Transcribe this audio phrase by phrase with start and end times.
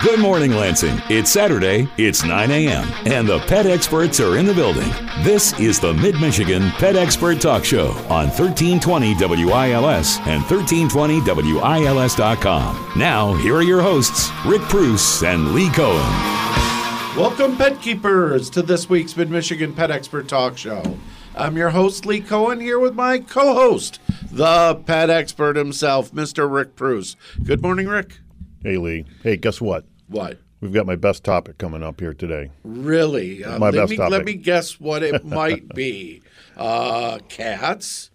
[0.00, 1.02] Good morning, Lansing.
[1.08, 4.90] It's Saturday, it's 9 a.m., and the pet experts are in the building.
[5.22, 12.92] This is the Mid Michigan Pet Expert Talk Show on 1320 WILS and 1320WILS.com.
[12.96, 16.36] Now, here are your hosts, Rick Preuss and Lee Cohen.
[17.16, 20.98] Welcome, pet keepers, to this week's Mid Michigan Pet Expert Talk Show.
[21.36, 24.00] I'm your host, Lee Cohen, here with my co host,
[24.32, 26.50] the pet expert himself, Mr.
[26.50, 27.16] Rick Preuss.
[27.44, 28.20] Good morning, Rick.
[28.62, 29.04] Hey, Lee.
[29.22, 29.84] Hey, guess what?
[30.08, 30.38] What?
[30.60, 32.50] We've got my best topic coming up here today.
[32.64, 33.44] Really?
[33.44, 34.10] Uh, My let, best me, topic.
[34.12, 36.22] let me guess what it might be.
[36.56, 38.10] Uh, cats?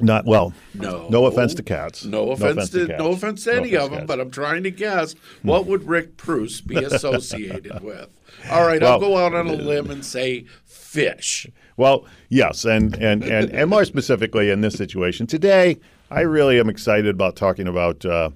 [0.00, 0.54] Not well.
[0.72, 1.06] No.
[1.10, 2.02] No offense to cats.
[2.02, 2.98] No offense, to, cats.
[2.98, 5.86] no offense to No any offense of them, but I'm trying to guess what would
[5.86, 8.08] Rick Preuss be associated with.
[8.50, 11.46] All right, I'll go out on a limb and say fish.
[11.76, 15.78] Well, yes, and and and and more specifically in this situation today,
[16.10, 18.30] I really am excited about talking about uh,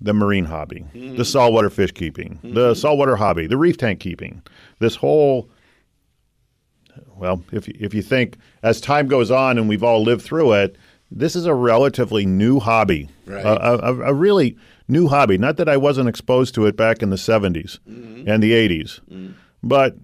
[0.00, 1.16] the marine hobby, mm-hmm.
[1.16, 2.78] the saltwater fish keeping, the mm-hmm.
[2.78, 4.42] saltwater hobby, the reef tank keeping.
[4.78, 5.48] This whole
[7.16, 10.52] well, if you- if you think as time goes on and we've all lived through
[10.52, 10.76] it,
[11.10, 13.44] this is a relatively new hobby, Right.
[13.44, 14.56] a, a, a really
[14.88, 15.38] new hobby.
[15.38, 18.28] Not that I wasn't exposed to it back in the 70s mm-hmm.
[18.28, 19.00] and the 80s,
[19.62, 19.96] but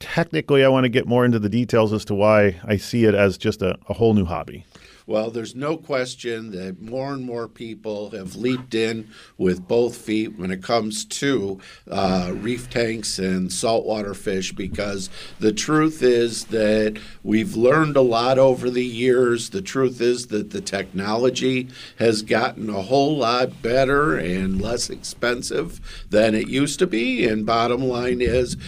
[0.00, 3.14] technically, I want to get more into the details as to why I see it
[3.14, 4.64] as just a, a whole new hobby.
[5.08, 10.38] Well, there's no question that more and more people have leaped in with both feet
[10.38, 11.58] when it comes to
[11.90, 15.08] uh, reef tanks and saltwater fish because
[15.40, 19.48] the truth is that we've learned a lot over the years.
[19.48, 26.04] The truth is that the technology has gotten a whole lot better and less expensive
[26.10, 27.26] than it used to be.
[27.26, 28.58] And bottom line is,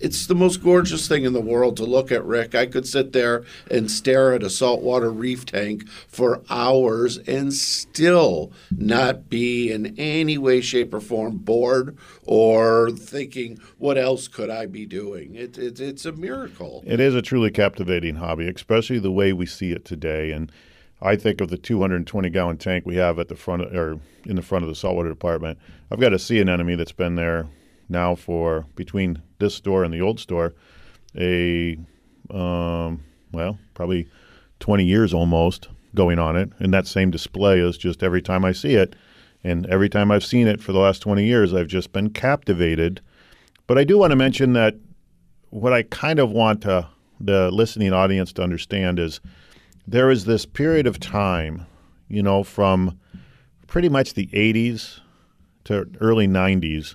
[0.00, 2.54] it's the most gorgeous thing in the world to look at, Rick.
[2.54, 8.52] I could sit there and stare at a saltwater reef tank for hours and still
[8.70, 14.66] not be in any way, shape, or form bored or thinking, what else could I
[14.66, 15.34] be doing?
[15.34, 16.82] It, it, it's a miracle.
[16.86, 20.30] It is a truly captivating hobby, especially the way we see it today.
[20.30, 20.50] And
[21.00, 24.42] I think of the 220 gallon tank we have at the front or in the
[24.42, 25.58] front of the saltwater department.
[25.90, 27.46] I've got a sea anemone that's been there
[27.88, 30.54] now for between this store and the old store,
[31.16, 31.78] a
[32.30, 34.08] um, well, probably
[34.60, 36.50] 20 years almost going on it.
[36.58, 38.96] And that same display is just every time I see it,
[39.42, 43.00] and every time I've seen it for the last 20 years, I've just been captivated.
[43.66, 44.76] But I do want to mention that
[45.50, 46.88] what I kind of want to,
[47.20, 49.20] the listening audience to understand is
[49.86, 51.66] there is this period of time,
[52.08, 52.98] you know, from
[53.66, 55.00] pretty much the 80s
[55.64, 56.94] to early 90s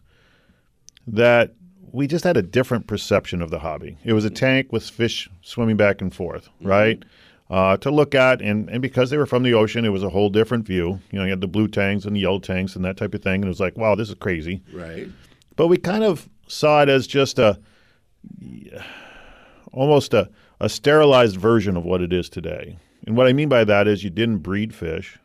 [1.07, 1.53] that
[1.93, 3.97] we just had a different perception of the hobby.
[4.03, 7.01] It was a tank with fish swimming back and forth, right?
[7.49, 10.09] Uh, to look at, and, and because they were from the ocean, it was a
[10.09, 10.99] whole different view.
[11.11, 13.23] You know, you had the blue tanks and the yellow tanks and that type of
[13.23, 15.07] thing, and it was like, wow, this is crazy Right?
[15.55, 17.59] but we kind of saw it as just a
[19.71, 20.29] almost a,
[20.59, 22.77] a sterilized version of what it is today.
[23.05, 25.17] And what I mean by that is you didn't breed fish,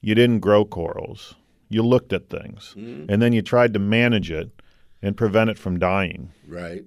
[0.00, 1.34] you didn't grow corals,
[1.68, 4.50] you looked at things, and then you tried to manage it
[5.02, 6.32] and prevent it from dying.
[6.46, 6.84] Right?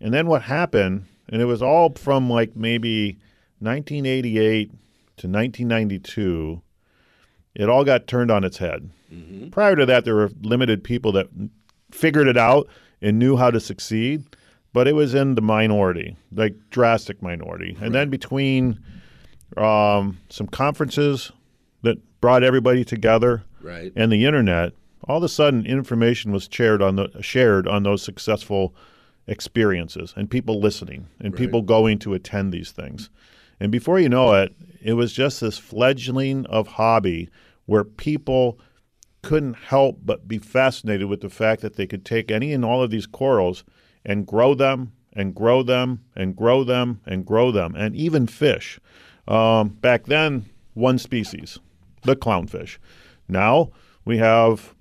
[0.00, 3.18] And then what happened, and it was all from like maybe
[3.60, 4.68] 1988
[5.18, 6.62] to 1992,
[7.54, 8.90] it all got turned on its head.
[9.50, 11.28] Prior to that, there were limited people that
[11.90, 12.66] figured it out
[13.02, 14.24] and knew how to succeed,
[14.72, 17.76] but it was in the minority, like drastic minority.
[17.78, 18.78] And then between
[19.58, 21.30] um, some conferences
[21.82, 23.92] that brought everybody together Right?
[23.94, 24.72] and the internet,
[25.04, 28.74] all of a sudden information was shared on the shared on those successful
[29.26, 33.10] experiences and people listening and people going to attend these things.
[33.60, 37.28] And before you know it, it was just this fledgling of hobby
[37.66, 38.58] where people
[39.22, 42.82] couldn't help but be fascinated with the fact that they could take any and all
[42.82, 43.64] of these corals
[44.04, 48.80] and grow them and grow them and grow them and grow them and even fish.
[49.28, 51.58] Um, back then, one species,
[52.02, 52.78] the clownfish.
[53.28, 53.70] Now
[54.04, 54.74] we have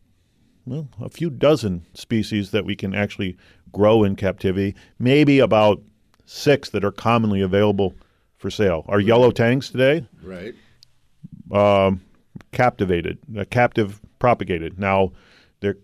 [0.65, 3.37] well, a few dozen species that we can actually
[3.71, 5.81] grow in captivity, maybe about
[6.25, 7.93] six that are commonly available
[8.37, 8.85] for sale.
[8.87, 10.53] Our yellow tangs today, Right?
[11.51, 12.01] um,
[12.51, 14.79] captivated, uh, captive propagated.
[14.79, 15.11] Now,
[15.59, 15.77] they're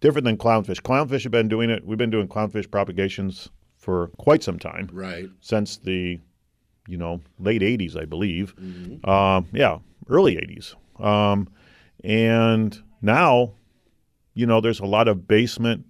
[0.00, 0.80] different than clownfish.
[0.82, 1.84] Clownfish have been doing it.
[1.84, 5.28] We've been doing clownfish propagations for quite some time, Right?
[5.40, 6.18] since the,
[6.86, 8.54] you know, late '80s, I believe.
[9.04, 9.78] Um, yeah,
[10.08, 10.74] early '80s.
[11.04, 11.48] Um,
[12.04, 13.52] and now,
[14.38, 15.84] you know, there's a lot of basement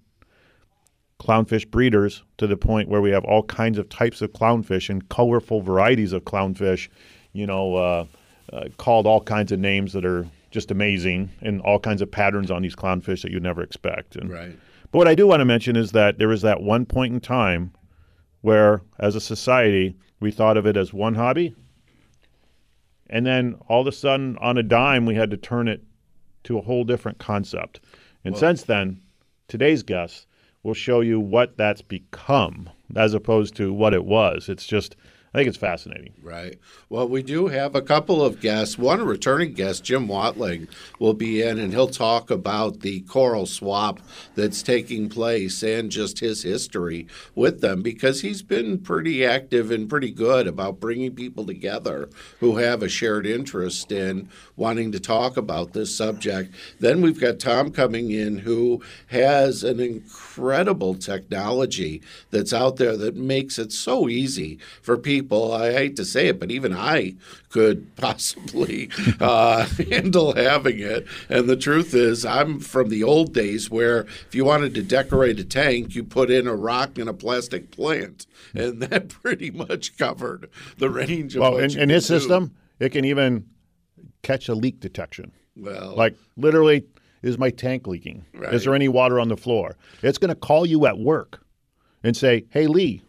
[1.21, 5.06] clownfish breeders to the point where we have all kinds of types of clownfish and
[5.11, 6.89] colorful varieties of clownfish,
[7.35, 8.06] you know, uh,
[8.55, 12.50] uh, called all kinds of names that are just amazing and all kinds of patterns
[12.50, 14.17] on these clownfish that you'd never expect.
[14.17, 14.59] And, Right.
[14.91, 17.21] But what I do want to mention is that there was that one point in
[17.21, 17.75] time
[18.41, 21.55] where, as a society, we thought of it as one hobby.
[23.11, 25.83] And then all of a sudden, on a dime, we had to turn it
[26.44, 27.81] to a whole different concept.
[28.25, 29.00] And since then,
[29.47, 30.26] today's guest
[30.62, 34.49] will show you what that's become as opposed to what it was.
[34.49, 34.97] It's just,
[35.35, 36.15] I think it's fascinating.
[36.23, 36.59] Right.
[36.89, 38.79] Well, we do have a couple of guests.
[38.79, 44.01] One returning guest, Jim Watling, will be in, and he'll talk about the coral swap
[44.37, 49.91] that's taking place and just his history with them because he's been pretty active and
[49.91, 52.09] pretty good about bringing people together
[52.41, 56.55] who have a shared interest in wanting to talk about this subject.
[56.81, 63.15] Then we've got Tom coming in who has an incredible technology that's out there that
[63.15, 65.18] makes it so easy for people.
[65.20, 67.15] I hate to say it, but even I
[67.49, 71.06] could possibly uh, handle having it.
[71.29, 75.38] And the truth is, I'm from the old days where if you wanted to decorate
[75.38, 79.97] a tank, you put in a rock and a plastic plant, and that pretty much
[79.97, 80.49] covered
[80.79, 82.19] the range of Well, in, in his do.
[82.19, 83.47] system, it can even
[84.23, 85.32] catch a leak detection.
[85.56, 86.85] Well, Like literally,
[87.23, 88.25] is my tank leaking?
[88.32, 88.55] Right.
[88.55, 89.76] Is there any water on the floor?
[90.03, 91.41] It's going to call you at work
[92.05, 93.03] and say, "Hey, Lee,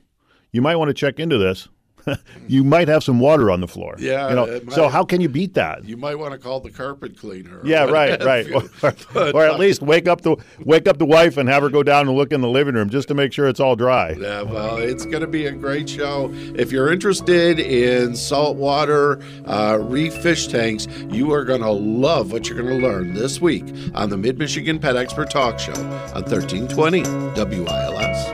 [0.51, 1.67] you might want to check into this.
[2.47, 5.21] you might have some water on the floor." Yeah, You know, it so how can
[5.21, 5.83] you beat that?
[5.85, 7.61] you might want to call the carpet cleaner.
[7.63, 8.47] yeah, right, right.
[8.47, 8.61] you.
[8.81, 8.93] Or,
[9.33, 11.83] or uh, at least wake up the wake up the wife and have her go
[11.83, 14.11] down and look in the living room just to make sure it's all dry.
[14.11, 16.29] Yeah, well, it's going to be a great show.
[16.55, 22.47] If you're interested in saltwater uh, reef fish tanks, you are going to love what
[22.49, 26.23] you're going to learn this week on the Mid Michigan Pet Expert Talk Show on
[26.23, 28.33] 1320 WILS.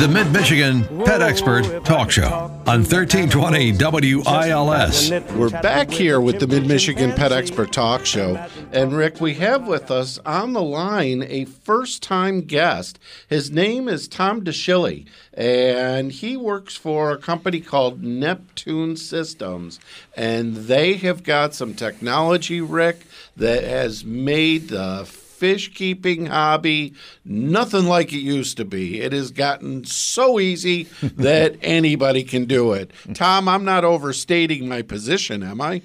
[0.00, 5.10] The Mid Michigan Pet Expert Talk Show on 1320 WILS.
[5.34, 8.36] We're back here with the Mid Michigan Pet Expert Talk Show.
[8.72, 12.98] And Rick, we have with us on the line a first time guest.
[13.26, 19.80] His name is Tom Dachille, and he works for a company called Neptune Systems.
[20.14, 25.06] And they have got some technology, Rick, that has made the
[25.38, 26.94] fish keeping hobby
[27.24, 29.00] nothing like it used to be.
[29.00, 32.90] It has gotten so easy that anybody can do it.
[33.14, 35.82] Tom, I'm not overstating my position, am I?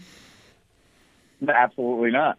[1.47, 2.37] Absolutely not.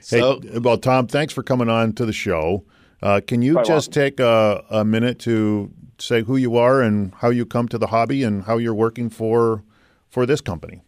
[0.00, 2.64] So, hey, well, Tom, thanks for coming on to the show.
[3.02, 3.92] Uh, can you just welcome.
[3.92, 7.88] take a, a minute to say who you are and how you come to the
[7.88, 9.62] hobby and how you're working for
[10.08, 10.82] for this company?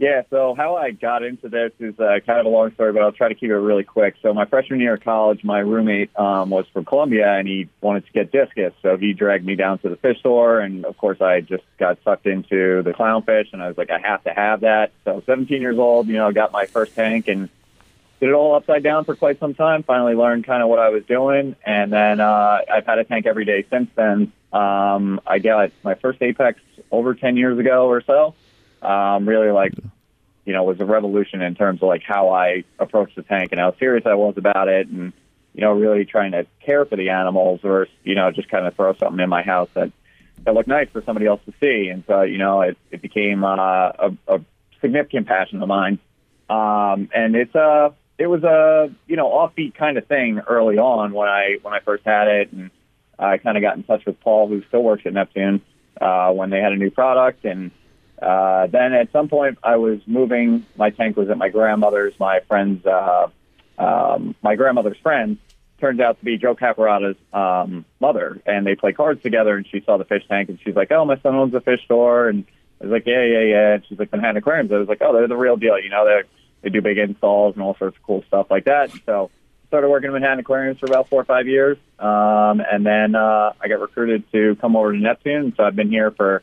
[0.00, 3.02] Yeah, so how I got into this is uh, kind of a long story, but
[3.02, 4.14] I'll try to keep it really quick.
[4.22, 8.06] So my freshman year of college, my roommate um, was from Columbia, and he wanted
[8.06, 8.72] to get discus.
[8.80, 11.98] So he dragged me down to the fish store, and of course I just got
[12.02, 14.92] sucked into the clownfish, and I was like, I have to have that.
[15.04, 17.50] So 17 years old, you know, got my first tank and
[18.20, 19.82] did it all upside down for quite some time.
[19.82, 23.26] Finally learned kind of what I was doing, and then uh, I've had a tank
[23.26, 24.32] every day since then.
[24.50, 26.58] Um, I got my first Apex
[26.90, 28.34] over 10 years ago or so.
[28.82, 29.74] Um, really like,
[30.44, 33.60] you know, was a revolution in terms of like how I approached the tank and
[33.60, 35.12] how serious I was about it, and
[35.54, 38.74] you know, really trying to care for the animals, or you know, just kind of
[38.74, 39.92] throw something in my house that
[40.44, 41.88] that looked nice for somebody else to see.
[41.88, 44.40] And so, you know, it, it became uh, a, a
[44.80, 45.98] significant passion of mine.
[46.48, 51.12] Um, and it's a, it was a, you know, offbeat kind of thing early on
[51.12, 52.52] when I, when I first had it.
[52.52, 52.70] And
[53.18, 55.60] I kind of got in touch with Paul, who still works at Neptune,
[56.00, 57.44] uh, when they had a new product.
[57.44, 57.70] And,
[58.20, 62.40] uh, then at some point I was moving, my tank was at my grandmother's, my
[62.48, 63.28] friend's, uh,
[63.78, 65.38] um, my grandmother's friend
[65.80, 69.56] turns out to be Joe Caparata's um, mother, and they play cards together.
[69.56, 71.82] And she saw the fish tank, and she's like, "Oh, my son owns a fish
[71.84, 72.44] store." And
[72.80, 75.12] I was like, "Yeah, yeah, yeah." And she's like, "Manhattan Aquariums." I was like, "Oh,
[75.12, 75.78] they're the real deal.
[75.78, 76.28] You know, they
[76.62, 79.30] they do big installs and all sorts of cool stuff like that." So
[79.68, 83.52] started working at Manhattan Aquariums for about four or five years, um, and then uh,
[83.60, 85.54] I got recruited to come over to Neptune.
[85.56, 86.42] So I've been here for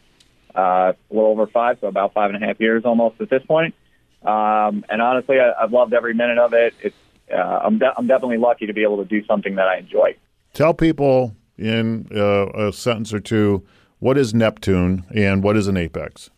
[0.57, 3.43] uh, a little over five, so about five and a half years almost at this
[3.45, 3.75] point.
[4.23, 6.73] Um, and honestly, I, I've loved every minute of it.
[6.81, 6.95] It's
[7.31, 10.15] uh, I'm, de- I'm definitely lucky to be able to do something that I enjoy.
[10.53, 13.65] Tell people in uh, a sentence or two
[13.99, 16.29] what is Neptune and what is an Apex.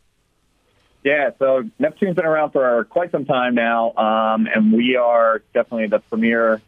[1.04, 5.88] Yeah, so Neptune's been around for quite some time now, um, and we are definitely
[5.88, 6.62] the premier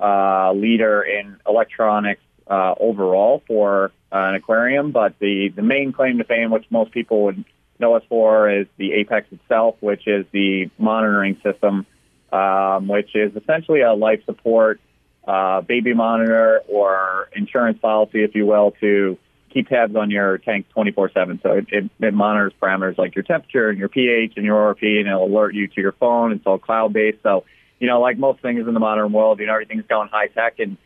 [0.00, 4.92] uh, leader in electronics uh, overall for uh, an aquarium.
[4.92, 7.44] But the, the main claim to fame, which most people would
[7.78, 11.86] know us for, is the Apex itself, which is the monitoring system,
[12.32, 14.80] um, which is essentially a life support
[15.26, 19.18] uh, baby monitor or insurance policy, if you will, to
[19.52, 21.42] keep tabs on your tank 24/7.
[21.42, 24.82] So it, it, it monitors parameters like your temperature and your pH and your ORP,
[24.82, 26.32] and it'll alert you to your phone.
[26.32, 27.18] It's all cloud based.
[27.22, 27.44] So
[27.78, 30.58] you know, like most things in the modern world, you know, everything's going high tech
[30.58, 30.76] and.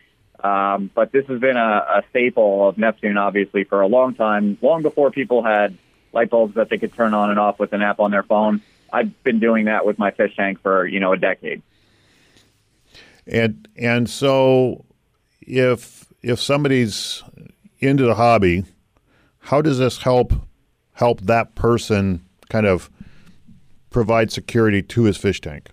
[0.43, 4.59] Um, but this has been a, a staple of Neptune, obviously, for a long time,
[4.61, 5.77] long before people had
[6.13, 8.61] light bulbs that they could turn on and off with an app on their phone.
[8.93, 11.63] I've been doing that with my fish tank for you know a decade.
[13.27, 14.85] And and so
[15.41, 17.23] if if somebody's
[17.79, 18.65] into the hobby,
[19.39, 20.33] how does this help
[20.95, 22.91] help that person kind of
[23.91, 25.71] provide security to his fish tank?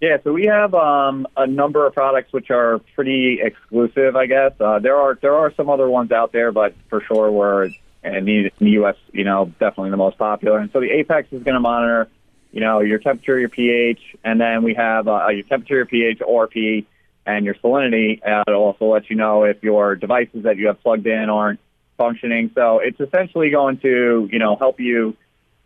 [0.00, 4.52] Yeah, so we have um, a number of products which are pretty exclusive, I guess.
[4.58, 7.66] Uh, there are there are some other ones out there, but for sure we're
[8.02, 8.96] in the, in the U.S.
[9.12, 10.58] You know, definitely the most popular.
[10.58, 12.08] And so the Apex is going to monitor,
[12.50, 16.20] you know, your temperature, your pH, and then we have uh, your temperature, your pH,
[16.20, 16.86] ORP,
[17.26, 18.26] and your salinity.
[18.26, 21.60] Uh, it'll also let you know if your devices that you have plugged in aren't
[21.98, 22.50] functioning.
[22.54, 25.14] So it's essentially going to, you know, help you.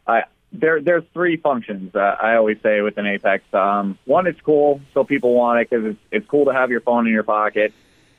[0.09, 0.23] Uh,
[0.55, 3.43] there, there's three functions I always say with an Apex.
[3.53, 6.81] Um, one, it's cool, so people want it because it's, it's cool to have your
[6.81, 7.73] phone in your pocket.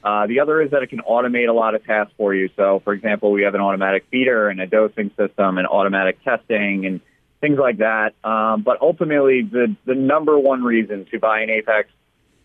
[0.04, 2.50] Uh, the other is that it can automate a lot of tasks for you.
[2.56, 6.86] So, for example, we have an automatic feeder and a dosing system and automatic testing
[6.86, 7.01] and
[7.42, 8.13] things like that.
[8.24, 11.89] Um, but ultimately, the, the number one reason to buy an Apex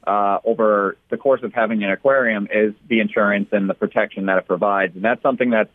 [0.06, 4.38] uh, over the course of having an aquarium is the insurance and the protection that
[4.38, 4.94] it provides.
[4.94, 5.70] And that's something that's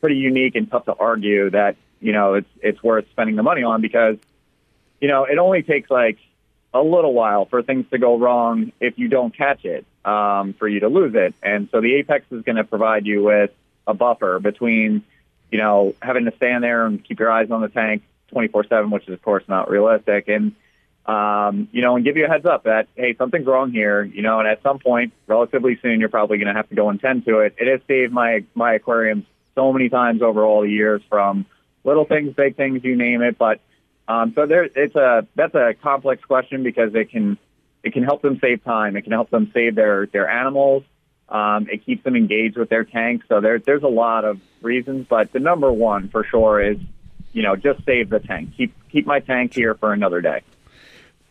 [0.00, 3.62] pretty unique and tough to argue that you know, it's it's worth spending the money
[3.62, 4.18] on because,
[5.00, 6.18] you know, it only takes like
[6.74, 10.68] a little while for things to go wrong if you don't catch it, um, for
[10.68, 11.34] you to lose it.
[11.42, 13.52] And so the Apex is going to provide you with
[13.86, 15.02] a buffer between,
[15.50, 18.02] you know, having to stand there and keep your eyes on the tank
[18.34, 20.52] 24/7, which is of course not realistic, and
[21.06, 24.20] um, you know, and give you a heads up that hey, something's wrong here, you
[24.20, 27.00] know, and at some point, relatively soon, you're probably going to have to go and
[27.00, 27.54] tend to it.
[27.56, 31.46] It has saved my my aquariums so many times over all the years from
[31.84, 33.38] little things, big things, you name it.
[33.38, 33.60] But
[34.08, 37.38] um, so there, it's a that's a complex question because it can
[37.82, 38.96] it can help them save time.
[38.96, 40.84] It can help them save their their animals.
[41.28, 43.26] Um, it keeps them engaged with their tanks.
[43.28, 46.76] So there, there's a lot of reasons, but the number one for sure is,
[47.32, 48.50] you know, just save the tank.
[48.56, 50.42] Keep keep my tank here for another day.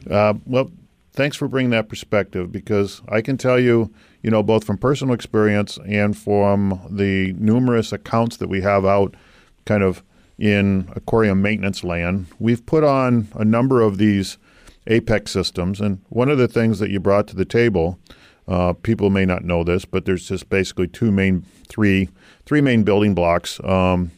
[0.09, 0.71] Uh, well,
[1.13, 5.13] thanks for bringing that perspective because I can tell you, you know, both from personal
[5.13, 9.15] experience and from the numerous accounts that we have out,
[9.65, 10.03] kind of
[10.37, 12.27] in aquarium maintenance land.
[12.39, 14.37] We've put on a number of these
[14.87, 17.99] Apex systems, and one of the things that you brought to the table,
[18.47, 22.09] uh, people may not know this, but there's just basically two main, three,
[22.45, 23.63] three main building blocks.
[23.63, 24.11] Um,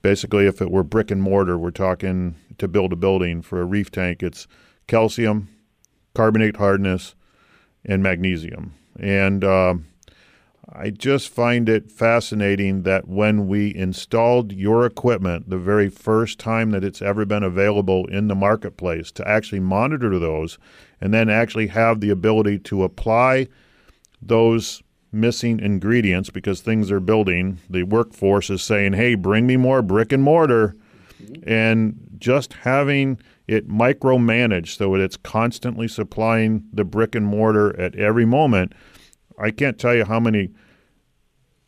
[0.00, 3.64] basically, if it were brick and mortar, we're talking to build a building for a
[3.64, 4.22] reef tank.
[4.22, 4.46] It's
[4.86, 5.48] calcium,
[6.14, 7.14] carbonate hardness,
[7.84, 8.74] and magnesium.
[8.98, 9.74] And uh,
[10.72, 16.72] I just find it fascinating that when we installed your equipment the very first time
[16.72, 20.58] that it's ever been available in the marketplace to actually monitor those
[21.00, 23.46] and then actually have the ability to apply
[24.20, 24.82] those
[25.12, 30.10] missing ingredients because things are building, the workforce is saying, hey, bring me more brick
[30.10, 30.74] and mortar.
[31.44, 37.94] And just having it micromanaged so that it's constantly supplying the brick and mortar at
[37.94, 38.72] every moment–
[39.38, 40.50] I can't tell you how many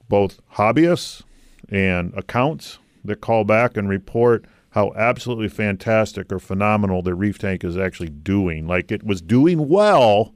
[0.08, 1.22] both hobbyists
[1.68, 7.64] and accounts that call back and report how absolutely fantastic or phenomenal the reef tank
[7.64, 8.66] is actually doing.
[8.66, 10.34] Like it was doing well,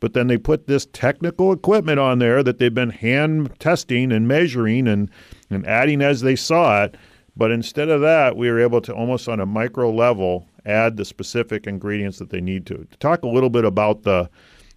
[0.00, 4.28] but then they put this technical equipment on there that they've been hand testing and
[4.28, 5.10] measuring and,
[5.50, 6.96] and adding as they saw it.
[7.36, 11.04] But instead of that, we were able to almost on a micro level add the
[11.04, 12.86] specific ingredients that they need to.
[13.00, 14.28] Talk a little bit about the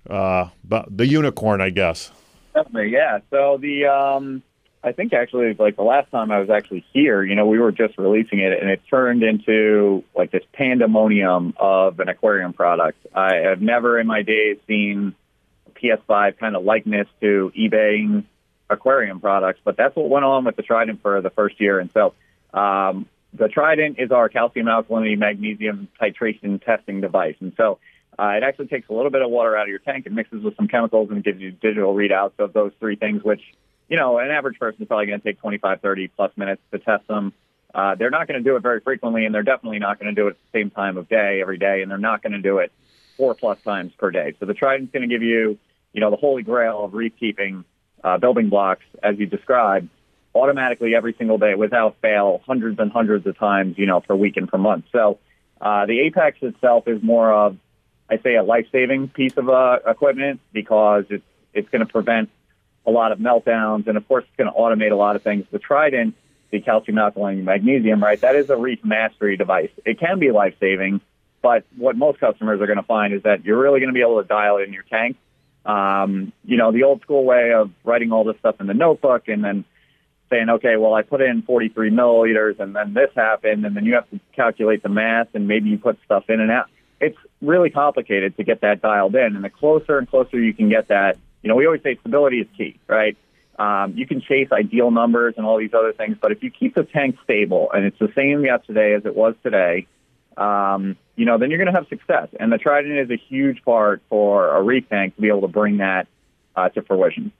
[0.10, 2.12] uh, but the unicorn, I guess.
[2.54, 3.20] Definitely, yeah.
[3.30, 4.44] So the um,
[4.86, 7.72] I think actually like the last time I was actually here, you know, we were
[7.72, 13.00] just releasing it, and it turned into like this pandemonium of an aquarium product.
[13.14, 15.16] I have never in my days seen
[15.74, 18.24] PS5 kind of likeness to eBay
[18.70, 21.80] aquarium products, but that's what went on with the Trident for the first year.
[21.80, 22.14] And so
[22.58, 27.80] um, the Trident is our calcium alkalinity magnesium titration testing device, and so
[28.18, 30.44] uh, it actually takes a little bit of water out of your tank and mixes
[30.44, 33.42] with some chemicals and gives you digital readouts of those three things, which,
[33.90, 36.80] you know, an average person is probably going to take 25, 30 plus minutes to
[36.80, 37.34] test them.
[37.74, 40.20] Uh, they're not going to do it very frequently, and they're definitely not going to
[40.20, 42.42] do it at the same time of day every day, and they're not going to
[42.42, 42.72] do it
[43.18, 44.34] four plus times per day.
[44.40, 45.58] So the Trident's going to give you,
[45.92, 47.66] you know, the holy grail of reef keeping
[48.02, 49.90] uh, building blocks, as you described,
[50.34, 54.38] automatically every single day without fail, hundreds and hundreds of times, you know, per week
[54.38, 54.86] and per month.
[54.94, 55.20] So
[55.60, 57.58] uh, the Apex itself is more of
[58.10, 62.30] I say a life saving piece of uh, equipment because it's it's going to prevent
[62.86, 65.46] a lot of meltdowns, and of course, it's going to automate a lot of things.
[65.52, 66.16] The Trident,
[66.52, 68.20] the calcium alkaline magnesium, right?
[68.22, 69.72] That is a reef mastery device.
[69.86, 71.02] It can be life saving,
[71.42, 74.02] but what most customers are going to find is that you're really going to be
[74.02, 75.18] able to dial it in your tank.
[75.66, 79.28] Um, you know, the old school way of writing all this stuff in the notebook
[79.28, 79.66] and then
[80.30, 83.96] saying, okay, well, I put in 43 milliliters and then this happened, and then you
[83.96, 86.70] have to calculate the math and maybe you put stuff in and out.
[87.00, 89.36] It's really complicated to get that dialed in.
[89.36, 92.40] And the closer and closer you can get that, you know, we always say stability
[92.40, 93.18] is key, right?
[93.58, 96.75] Um, you can chase ideal numbers and all these other things, but if you keep
[96.75, 99.88] the tank stable and it's the same yesterday as it was today,
[100.36, 102.28] um, you know, then you're going to have success.
[102.40, 105.48] And the Trident is a huge part for a reef tank to be able to
[105.48, 106.08] bring that
[106.56, 107.32] uh, to fruition.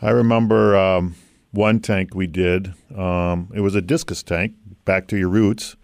[0.00, 1.14] I remember um,
[1.50, 2.74] one tank we did.
[2.96, 5.76] Um, it was a discus tank, back to your roots,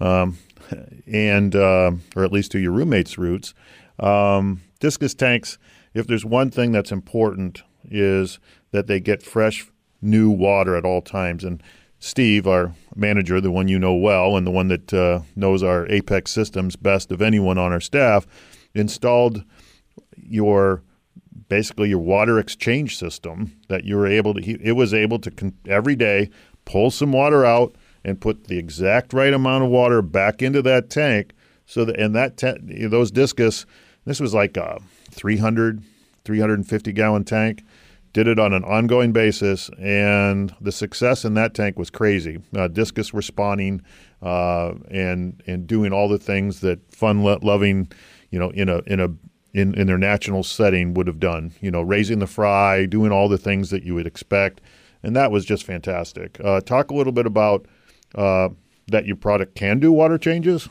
[0.00, 0.38] um,
[1.06, 3.54] and uh, or at least to your roommate's roots.
[3.98, 5.58] Um, discus tanks.
[5.94, 8.38] If there's one thing that's important, is
[8.72, 9.66] that they get fresh,
[10.02, 11.44] new water at all times.
[11.44, 11.62] And
[11.98, 15.86] Steve, our manager, the one you know well, and the one that uh, knows our
[15.88, 18.26] Apex systems best of anyone on our staff,
[18.74, 19.44] installed
[20.16, 20.82] your
[21.48, 24.62] basically your water exchange system that you were able to.
[24.62, 26.30] It was able to every day
[26.64, 27.74] pull some water out
[28.06, 31.32] and put the exact right amount of water back into that tank.
[31.66, 33.66] So that and that te- those discus,
[34.04, 34.78] this was like a
[35.10, 35.82] 300,
[36.24, 37.64] 350 gallon tank.
[38.12, 42.38] Did it on an ongoing basis, and the success in that tank was crazy.
[42.56, 43.82] Uh, discus were spawning
[44.22, 47.90] uh, and and doing all the things that fun loving,
[48.30, 49.08] you know, in a in a
[49.52, 51.52] in, in their natural setting would have done.
[51.60, 54.60] You know, raising the fry, doing all the things that you would expect,
[55.02, 56.38] and that was just fantastic.
[56.42, 57.66] Uh, talk a little bit about
[58.16, 58.48] uh,
[58.88, 60.68] that your product can do water changes.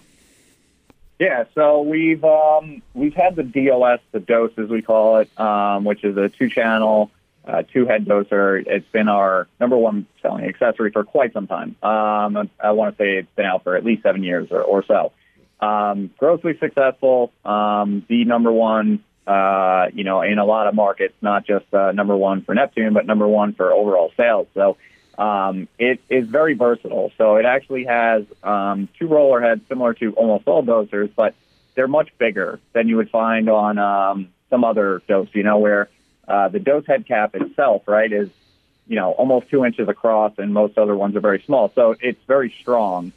[1.19, 5.85] Yeah, so we've um, we've had the DOS, the dose as we call it, um,
[5.85, 7.09] which is a two-channel,
[7.47, 8.65] uh, two-head doser.
[8.67, 11.77] It's been our number one selling accessory for quite some time.
[11.81, 14.83] Um, I want to say it's been out for at least seven years or, or
[14.83, 15.13] so.
[15.61, 21.13] Um, grossly successful, um, the number one, uh, you know, in a lot of markets,
[21.21, 24.47] not just uh, number one for Neptune, but number one for overall sales.
[24.53, 24.75] So
[25.17, 27.11] um, it is very versatile.
[27.17, 31.35] So it actually has um, two roller heads similar to almost all dosers, but
[31.75, 35.89] they're much bigger than you would find on um, some other dose, you know, where
[36.27, 38.29] uh, the dose head cap itself, right, is,
[38.87, 41.71] you know, almost two inches across and most other ones are very small.
[41.75, 43.11] So it's very strong.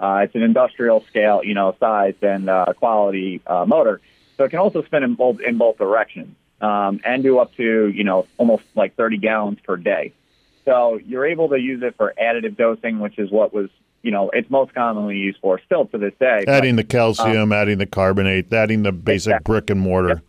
[0.00, 4.00] Uh, it's an industrial scale, you know, size and uh, quality uh, motor.
[4.36, 7.88] So it can also spin in both in both directions um, and do up to
[7.88, 10.12] you know almost like 30 gallons per day.
[10.64, 13.68] So you're able to use it for additive dosing, which is what was
[14.02, 16.44] you know it's most commonly used for still to this day.
[16.46, 19.52] Adding but, the calcium, um, adding the carbonate, adding the basic exactly.
[19.52, 20.08] brick and mortar.
[20.08, 20.22] Yep.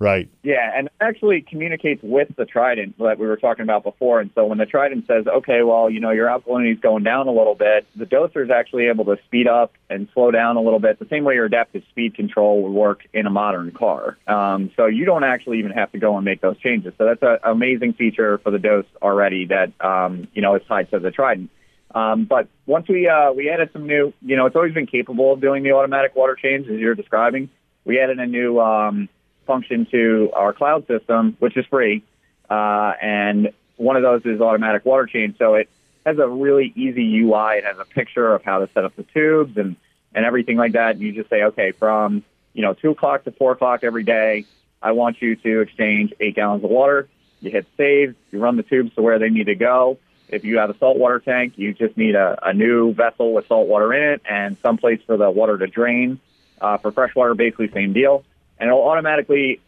[0.00, 0.30] Right.
[0.42, 4.18] Yeah, and actually communicates with the Trident that we were talking about before.
[4.20, 7.28] And so when the Trident says, okay, well, you know, your alkalinity is going down
[7.28, 10.62] a little bit, the doser is actually able to speed up and slow down a
[10.62, 14.16] little bit, the same way your adaptive speed control would work in a modern car.
[14.26, 16.94] Um, so you don't actually even have to go and make those changes.
[16.96, 20.90] So that's an amazing feature for the dose already that, um, you know, is tied
[20.92, 21.50] to the Trident.
[21.94, 25.34] Um, but once we uh, we added some new, you know, it's always been capable
[25.34, 27.50] of doing the automatic water change as you're describing.
[27.84, 29.08] We added a new um,
[29.50, 32.04] function to our cloud system, which is free.
[32.48, 35.36] Uh, and one of those is automatic water change.
[35.38, 35.68] So it
[36.06, 37.58] has a really easy UI.
[37.58, 39.74] It has a picture of how to set up the tubes and,
[40.14, 40.92] and everything like that.
[40.92, 44.44] And you just say, okay, from, you know, two o'clock to four o'clock every day,
[44.80, 47.08] I want you to exchange eight gallons of water.
[47.40, 49.98] You hit save, you run the tubes to where they need to go.
[50.28, 53.66] If you have a saltwater tank, you just need a, a new vessel with salt
[53.66, 56.20] water in it and some place for the water to drain.
[56.60, 58.22] Uh, for freshwater, basically same deal
[58.60, 59.60] and it'll automatically.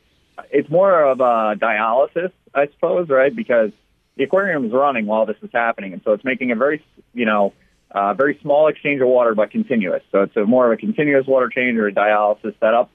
[0.50, 3.34] It's more of a dialysis, I suppose, right?
[3.34, 3.70] Because
[4.16, 7.26] the aquarium is running while this is happening, and so it's making a very, you
[7.26, 7.52] know,
[7.90, 10.02] uh, very small exchange of water, but continuous.
[10.12, 12.90] So it's a more of a continuous water change or a dialysis setup,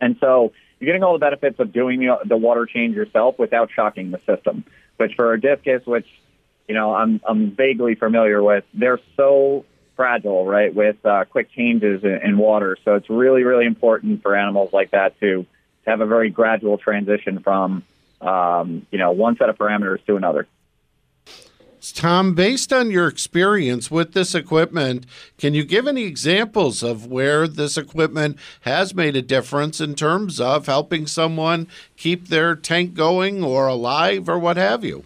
[0.00, 3.70] and so you're getting all the benefits of doing the, the water change yourself without
[3.74, 4.64] shocking the system.
[4.96, 6.06] Which for a discus, which
[6.68, 9.64] you know I'm I'm vaguely familiar with, they're so
[9.96, 12.76] fragile, right, with uh, quick changes in, in water.
[12.84, 15.44] So it's really, really important for animals like that to,
[15.84, 17.84] to have a very gradual transition from,
[18.20, 20.46] um, you know, one set of parameters to another.
[21.92, 25.04] Tom, based on your experience with this equipment,
[25.36, 30.40] can you give any examples of where this equipment has made a difference in terms
[30.40, 35.04] of helping someone keep their tank going or alive or what have you?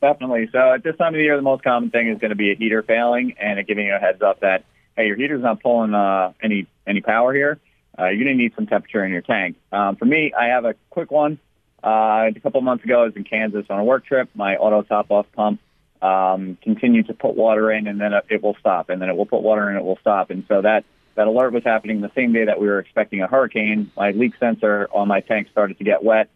[0.00, 0.48] Definitely.
[0.52, 2.52] So at this time of the year, the most common thing is going to be
[2.52, 4.64] a heater failing and giving you a heads up that
[4.96, 7.58] hey, your heater's not pulling uh, any any power here.
[7.98, 9.56] Uh, you're going to need some temperature in your tank.
[9.72, 11.38] Um, for me, I have a quick one.
[11.82, 14.28] Uh, a couple months ago, I was in Kansas on a work trip.
[14.34, 15.60] My auto top off pump
[16.02, 19.26] um, continued to put water in, and then it will stop, and then it will
[19.26, 20.84] put water in, and it will stop, and so that
[21.16, 23.90] that alert was happening the same day that we were expecting a hurricane.
[23.96, 26.28] My leak sensor on my tank started to get wet.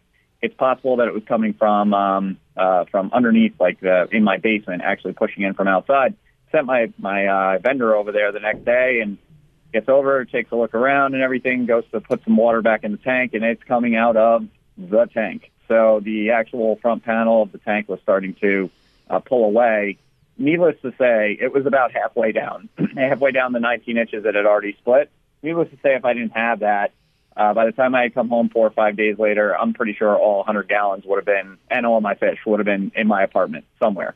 [0.43, 4.37] It's possible that it was coming from um, uh, from underneath, like uh, in my
[4.37, 6.15] basement, actually pushing in from outside.
[6.51, 9.17] Sent my my uh, vendor over there the next day and
[9.71, 12.91] gets over, takes a look around and everything, goes to put some water back in
[12.91, 14.45] the tank, and it's coming out of
[14.77, 15.49] the tank.
[15.67, 18.69] So the actual front panel of the tank was starting to
[19.09, 19.97] uh, pull away
[20.37, 24.45] needless to say, it was about halfway down, halfway down the 19 inches that had
[24.45, 25.09] already split.
[25.41, 26.91] Needless to say, if I didn't have that,
[27.35, 29.93] uh, by the time I had come home four or five days later, I'm pretty
[29.93, 33.07] sure all 100 gallons would have been, and all my fish would have been in
[33.07, 34.15] my apartment somewhere.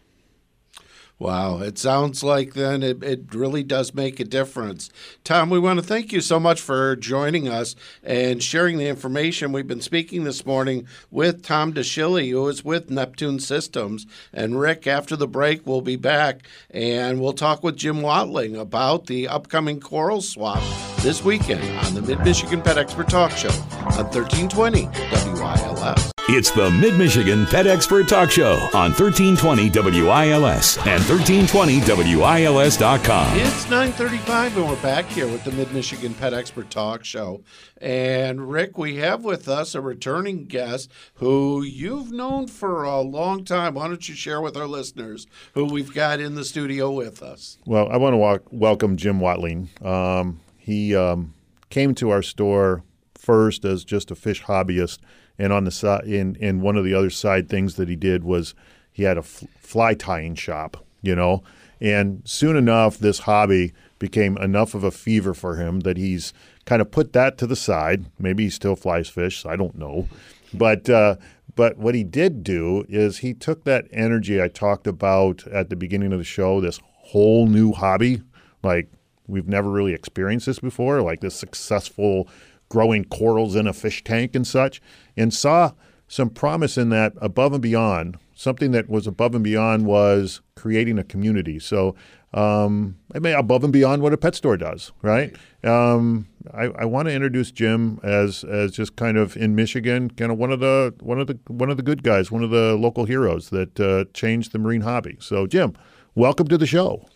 [1.20, 4.92] Wow, it sounds like then it, it really does make a difference.
[5.24, 9.52] Tom, we want to thank you so much for joining us and sharing the information.
[9.52, 14.06] We've been speaking this morning with Tom Dachille, who is with Neptune Systems.
[14.32, 19.08] And Rick, after the break, we'll be back and we'll talk with Jim Watling about
[19.08, 20.62] the upcoming coral swap
[21.02, 24.86] this weekend on the Mid Michigan Pet Expert Talk Show on 1320
[25.40, 26.12] WILS.
[26.30, 29.70] It's the Mid Michigan Pet Expert Talk Show on 1320
[30.04, 33.40] WILS and 1320WILS.com.
[33.40, 37.44] It's 9:35 and we're back here with the Mid Michigan Pet Expert Talk Show.
[37.78, 43.46] And Rick, we have with us a returning guest who you've known for a long
[43.46, 43.76] time.
[43.76, 47.58] Why don't you share with our listeners who we've got in the studio with us?
[47.66, 49.70] Well, I want to walk, welcome Jim Watling.
[49.82, 51.34] Um, he um,
[51.70, 52.84] came to our store
[53.16, 55.00] first as just a fish hobbyist
[55.40, 58.26] and on the side, in in one of the other side things that he did
[58.26, 58.54] was
[58.92, 61.44] he had a f- fly tying shop, you know.
[61.80, 66.34] And soon enough, this hobby became enough of a fever for him that he's
[66.66, 68.06] kind of put that to the side.
[68.20, 69.46] Maybe he still flies fish.
[69.46, 70.08] I don't know,
[70.54, 71.18] but uh,
[71.56, 75.76] but what he did do is he took that energy I talked about at the
[75.76, 78.22] beginning of the show, this whole new hobby,
[78.64, 78.90] like
[79.28, 82.30] we've never really experienced this before, like this successful
[82.70, 84.82] growing corals in a fish tank and such,
[85.16, 85.72] and saw
[86.08, 88.18] some promise in that above and beyond.
[88.40, 91.58] Something that was above and beyond was creating a community.
[91.58, 91.96] So,
[92.36, 95.36] um, I mean, above and beyond what a pet store does, right?
[95.64, 100.32] Um, I, I want to introduce Jim as as just kind of in Michigan, kind
[100.32, 102.76] of one of the one of the one of the good guys, one of the
[102.76, 105.18] local heroes that uh, changed the marine hobby.
[105.20, 105.76] So, Jim,
[106.14, 107.10] welcome to the show.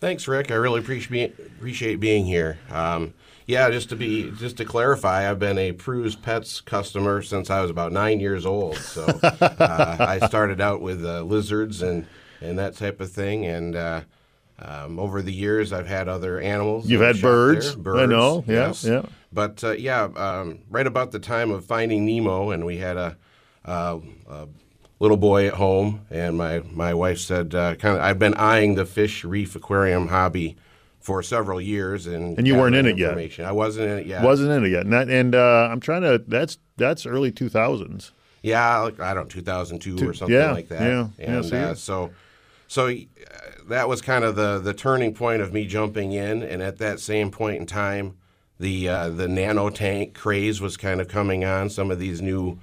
[0.00, 0.50] Thanks, Rick.
[0.50, 2.58] I really appreciate appreciate being here.
[2.68, 3.14] Um,
[3.46, 7.60] yeah, just to be just to clarify, I've been a Preuss Pets customer since I
[7.60, 8.76] was about nine years old.
[8.78, 12.06] So uh, I started out with uh, lizards and
[12.40, 14.00] and that type of thing, and uh,
[14.58, 16.88] um, over the years I've had other animals.
[16.88, 17.74] You've had birds.
[17.74, 18.00] birds.
[18.00, 18.44] I know.
[18.46, 18.84] Yeah, yes.
[18.84, 19.02] yeah.
[19.32, 23.16] But uh, yeah, um, right about the time of Finding Nemo, and we had a,
[23.64, 24.48] a, a
[25.00, 28.76] little boy at home, and my my wife said, uh, kind of, I've been eyeing
[28.76, 30.56] the fish reef aquarium hobby
[31.04, 33.18] for several years, and And you weren't in it yet.
[33.40, 34.24] I wasn't in it yet.
[34.24, 36.24] Wasn't in it yet, and, that, and uh, I'm trying to.
[36.26, 38.10] That's that's early 2000s.
[38.40, 40.80] Yeah, like, I don't 2002 Two- or something yeah, like that.
[40.80, 42.10] yeah, yeah, and so uh, so
[42.68, 42.94] so uh,
[43.68, 47.00] that was kind of the the turning point of me jumping in, and at that
[47.00, 48.16] same point in time,
[48.58, 51.68] the uh, the nano tank craze was kind of coming on.
[51.68, 52.58] Some of these new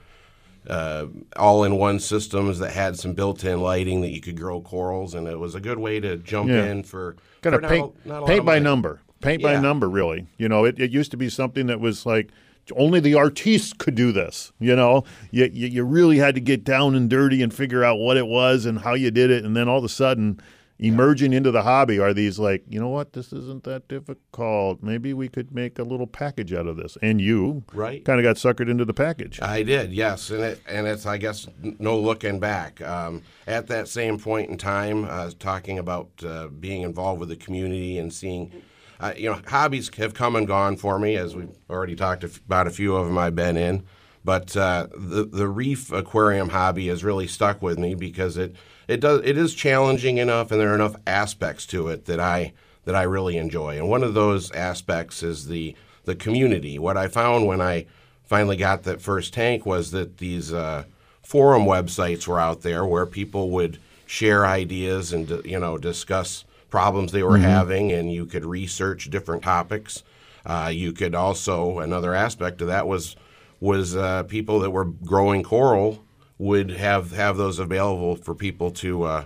[0.67, 5.39] uh, all-in-one systems that had some built-in lighting that you could grow corals, and it
[5.39, 6.65] was a good way to jump Yeah.
[6.65, 8.63] in for Kind of paint, not a lot paint by money.
[8.63, 9.89] number, paint by number.
[9.89, 12.29] Really, you know, it, it used to be something that was like
[12.77, 14.51] only the artiste could do this.
[14.59, 17.97] You know, you, you you really had to get down and dirty and figure out
[17.97, 20.39] what it was and how you did it, and then all of a sudden.
[20.83, 24.81] Emerging into the hobby are these like, you know what, this isn't that difficult.
[24.81, 26.97] Maybe we could make a little package out of this.
[27.03, 28.03] And you Right.
[28.03, 29.39] kind of got suckered into the package.
[29.43, 32.81] I did, yes, and it and it's I guess no looking back.
[32.81, 37.35] Um, at that same point in time, uh, talking about uh, being involved with the
[37.35, 38.51] community and seeing,
[38.99, 42.65] uh, you know, hobbies have come and gone for me, as we've already talked about.
[42.65, 43.83] A few of them I've been in,
[44.25, 48.55] but uh, the the reef aquarium hobby has really stuck with me because it
[48.91, 52.51] it does it is challenging enough, and there are enough aspects to it that I
[52.83, 53.77] that I really enjoy.
[53.77, 56.77] And one of those aspects is the the community.
[56.77, 57.85] What I found when I
[58.25, 60.83] finally got that first tank was that these uh,
[61.21, 67.13] forum websites were out there where people would share ideas and you know discuss problems
[67.13, 70.03] they were having, and you could research different topics.
[70.45, 73.15] Uh, you could also another aspect of that was
[73.61, 76.03] was uh, people that were growing coral
[76.41, 79.25] would have have those available for people to uh,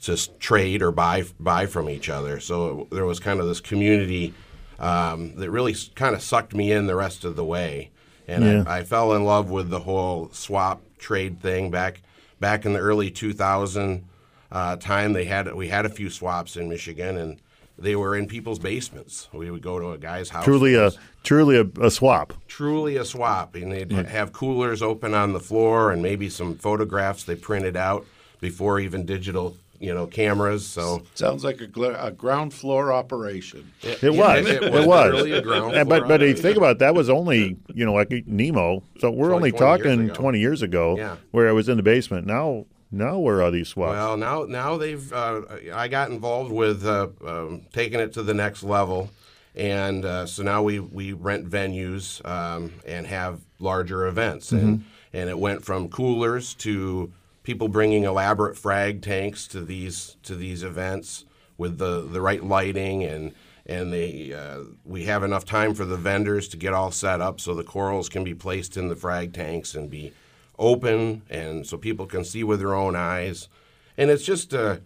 [0.00, 2.40] just trade or buy buy from each other.
[2.40, 4.34] So there was kind of this community
[4.80, 7.90] um, that really kind of sucked me in the rest of the way.
[8.26, 8.64] and Yeah.
[8.66, 12.02] I, I fell in love with the whole swap trade thing back
[12.40, 14.04] back in the early 2000
[14.50, 15.12] uh, time.
[15.12, 17.40] They had we had a few swaps in Michigan, and
[17.78, 19.28] they were in people's basements.
[19.32, 20.44] We would go to a guy's house.
[20.44, 20.90] Truly a
[21.22, 22.32] truly a, a swap.
[22.48, 27.24] truly a swap, and they'd have coolers open on the floor, and maybe some photographs
[27.24, 28.04] they printed out
[28.40, 30.66] before even digital, you know, cameras.
[30.66, 33.70] So Sounds like a, gl- a ground floor operation.
[33.82, 34.46] It Yeah, was.
[34.46, 35.12] it It was was.
[35.12, 37.84] really a ground And- but but if you think about it, that was only you
[37.84, 38.82] know like Nemo.
[39.00, 40.14] So we're only only 20 talking ago.
[40.14, 41.16] twenty years ago, Yeah.
[41.30, 42.26] where I was in the basement.
[42.26, 43.92] Now now where are these swaps?
[43.92, 45.42] Well, now now they've uh,
[45.74, 49.10] I got involved with uh, um, taking it to the next level,
[49.54, 55.28] and uh, so now we we rent venues um, and have larger events, and and
[55.28, 61.24] it went from coolers to people bringing elaborate frag tanks to these to these events
[61.58, 63.34] with the the right lighting and.
[63.70, 67.38] And they, uh, we have enough time for the vendors to get all set up
[67.38, 70.14] so the corals can be placed in the frag tanks and be
[70.58, 73.48] open and so people can see with their own eyes.
[73.96, 74.78] And it's just uh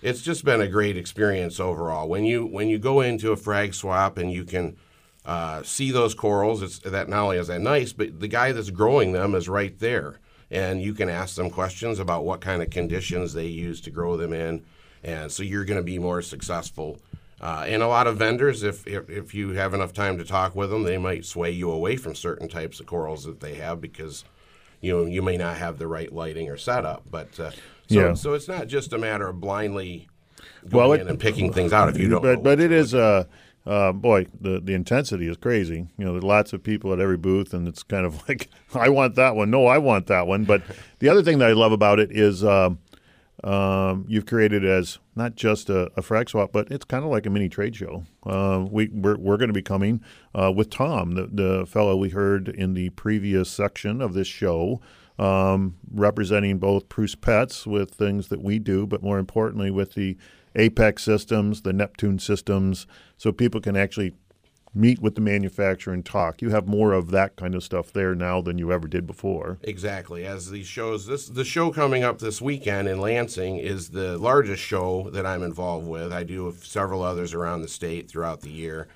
[0.00, 2.08] it's just been a great experience overall.
[2.08, 4.76] When you when you go into a frag swap and you can
[5.24, 8.70] uh, see those corals it's that not only is that nice but the guy that's
[8.70, 10.18] growing them is right there.
[10.50, 14.16] And you can ask them questions about what kind of conditions they use to grow
[14.16, 14.64] them in.
[15.04, 16.98] And so you're going to be more successful.
[17.40, 20.56] Uh, and a lot of vendors if, if if you have enough time to talk
[20.56, 23.80] with them they might sway you away from certain types of corals that they have
[23.80, 24.24] because
[24.80, 27.56] you know you may not have the right lighting or setup but uh, so,
[27.88, 28.14] Yeah.
[28.14, 30.08] so it's not just a matter of blindly
[30.70, 32.70] Well, going it- in and picking things out if you don't know but but it
[32.72, 33.24] is uh,
[33.66, 35.88] uh, boy the the intensity is crazy.
[35.98, 38.88] You know, there's lots of people at every booth, and it's kind of like I
[38.88, 39.50] want that one.
[39.50, 40.44] No, I want that one.
[40.44, 40.62] But
[41.00, 42.42] the other thing that I love about it is.
[42.44, 42.78] Um,
[43.44, 47.30] um, you've created as not just a, a swap, but it's kind of like a
[47.30, 48.04] mini trade show.
[48.24, 50.00] Uh, we we're, we're going to be coming
[50.34, 54.80] uh, with Tom, the, the fellow we heard in the previous section of this show,
[55.18, 60.16] um, representing both Preuss Pets with things that we do, but more importantly with the
[60.56, 64.14] Apex systems, the Neptune systems, so people can actually
[64.74, 66.42] meet with the manufacturer and talk.
[66.42, 69.58] You have more of that kind of stuff there now than you ever did before.
[69.62, 70.26] Exactly.
[70.26, 74.62] As these shows, this the show coming up this weekend in Lansing is the largest
[74.62, 76.12] show that I'm involved with.
[76.12, 78.88] I do several others around the state throughout the year,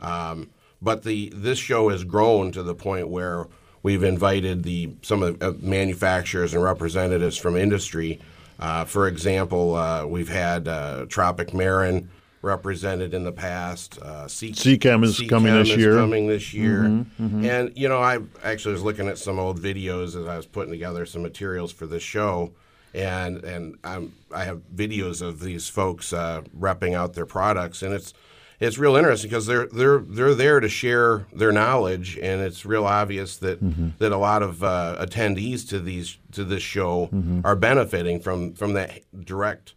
[0.00, 3.46] um, but the this show has grown to the point where
[3.82, 8.20] we've invited the some of the uh, manufacturers and representatives from industry.
[8.58, 12.08] Uh, for example, uh, we've had uh, Tropic Marin
[12.44, 13.98] represented in the past.
[14.00, 15.94] Uh, C- Seachem is coming this is year.
[15.96, 16.84] coming this year.
[16.84, 20.72] And you know, I actually was looking at some old videos as I was putting
[20.72, 22.52] together some materials for this show,
[22.92, 27.94] and and I'm, I have videos of these folks uh, repping out their products, and
[27.94, 28.12] it's
[28.60, 32.84] it's real interesting because they're they're they're there to share their knowledge, and it's real
[32.84, 33.58] obvious that
[33.98, 37.08] that a lot of uh, attendees to these to this show
[37.44, 39.74] are benefiting from from that direct.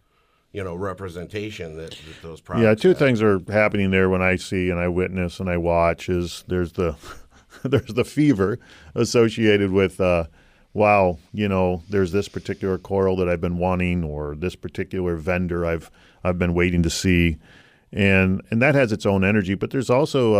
[0.58, 2.64] You know, representation that, that those products.
[2.64, 2.98] Yeah, two have.
[2.98, 6.72] things are happening there when I see and I witness and I watch is there's
[6.72, 6.96] the
[7.62, 8.58] there's the fever
[8.96, 10.24] associated with uh,
[10.72, 15.64] wow, you know, there's this particular coral that I've been wanting or this particular vendor
[15.64, 15.92] I've
[16.24, 17.38] I've been waiting to see,
[17.92, 19.54] and and that has its own energy.
[19.54, 20.34] But there's also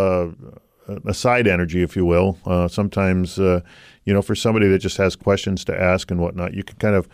[0.89, 2.39] uh, a side energy, if you will.
[2.45, 3.61] Uh, sometimes, uh,
[4.05, 6.97] you know, for somebody that just has questions to ask and whatnot, you can kind
[6.97, 7.09] of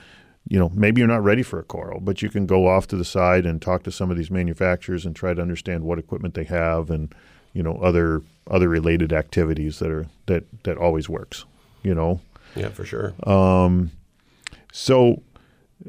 [0.48, 2.96] you know, maybe you're not ready for a coral, but you can go off to
[2.96, 6.34] the side and talk to some of these manufacturers and try to understand what equipment
[6.34, 7.14] they have and,
[7.52, 11.44] you know, other other related activities that are that that always works,
[11.82, 12.20] you know.
[12.56, 13.14] Yeah, for sure.
[14.72, 15.22] So,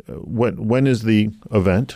[0.07, 1.95] uh, when when is the event?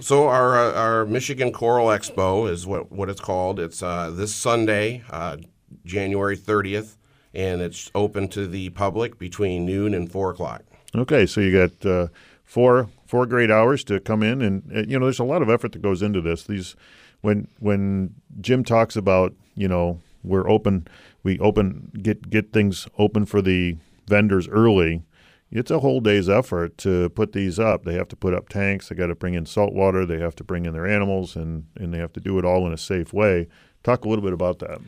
[0.00, 3.58] So our uh, our Michigan Coral Expo is what what it's called.
[3.58, 5.38] It's uh, this Sunday, uh,
[5.84, 6.96] January thirtieth,
[7.34, 10.62] and it's open to the public between noon and four o'clock.
[10.94, 12.08] Okay, so you got uh,
[12.44, 15.48] four four great hours to come in, and uh, you know there's a lot of
[15.48, 16.44] effort that goes into this.
[16.44, 16.76] These
[17.22, 20.86] when when Jim talks about you know we're open,
[21.22, 23.76] we open get get things open for the
[24.06, 25.02] vendors early.
[25.50, 27.84] It's a whole day's effort to put these up.
[27.84, 28.88] They have to put up tanks.
[28.88, 30.06] They got to bring in salt water.
[30.06, 32.66] They have to bring in their animals, and and they have to do it all
[32.66, 33.48] in a safe way.
[33.82, 34.78] Talk a little bit about that.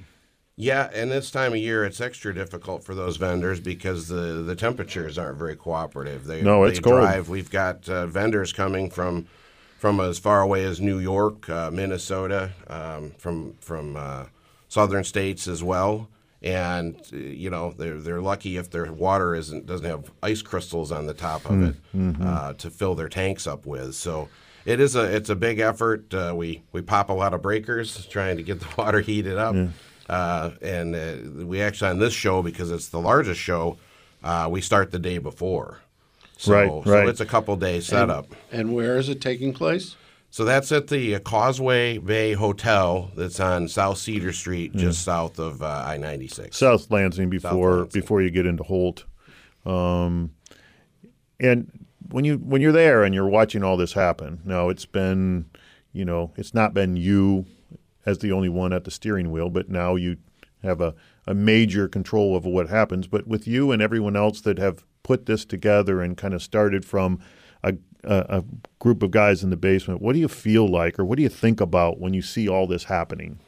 [0.56, 4.54] Yeah, and this time of year it's extra difficult for those vendors because the, the
[4.54, 6.24] temperatures aren't very cooperative.
[6.26, 7.00] They, No, it's they cold.
[7.00, 7.28] drive.
[7.28, 9.26] We've got uh, vendors coming from
[9.78, 14.26] from as far away as New York, uh, Minnesota, um, from from uh,
[14.68, 16.08] southern states as well.
[16.40, 20.92] And uh, you know they're they're lucky if their water isn't doesn't have ice crystals
[20.92, 21.74] on the top of it
[22.22, 23.96] uh, to fill their tanks up with.
[23.96, 24.28] So
[24.64, 26.14] it is a it's a big effort.
[26.14, 29.56] Uh, we we pop a lot of breakers trying to get the water heated up.
[30.08, 33.78] Uh, and uh, we actually on this show because it's the largest show,
[34.22, 35.80] uh, we start the day before.
[36.36, 38.26] So, Right, So it's a couple day setup.
[38.50, 39.96] And where is it taking place?
[40.30, 45.38] So that's at the uh, Causeway Bay Hotel that's on South Cedar Street, just south
[45.38, 46.56] of uh, I ninety six.
[46.56, 48.00] South Lansing before Lansing.
[48.00, 49.04] before you get into Holt.
[49.64, 50.32] Um,
[51.38, 55.44] and when you when you're there and you're watching all this happen, now it's been,
[55.92, 57.46] you know, it's not been you
[58.06, 60.16] as the only one at the steering wheel, but now you
[60.62, 60.94] have a,
[61.26, 63.06] a major control over what happens.
[63.06, 66.84] But with you and everyone else that have put this together and kind of started
[66.84, 67.20] from
[67.62, 68.44] a, a, a
[68.78, 71.28] group of guys in the basement, what do you feel like, or what do you
[71.28, 73.38] think about when you see all this happening?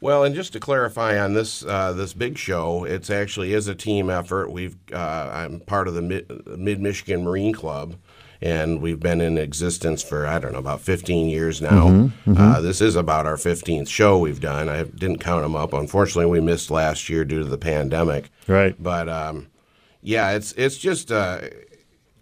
[0.00, 3.74] Well, and just to clarify on this uh, this big show, it's actually is a
[3.74, 4.50] team effort.
[4.50, 7.94] We've uh, I'm part of the Mid Michigan Marine Club,
[8.42, 12.10] and we've been in existence for I don't know about 15 years now.
[12.26, 14.68] Uh, this is about our 15th show we've done.
[14.68, 15.72] I didn't count them up.
[15.72, 18.30] Unfortunately, we missed last year due to the pandemic.
[18.48, 18.80] Right.
[18.82, 19.48] But um,
[20.02, 21.12] yeah, it's it's just.
[21.12, 21.42] Uh,